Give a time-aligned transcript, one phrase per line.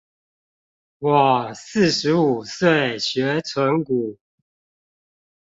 [0.97, 4.17] 我四十五歲學存股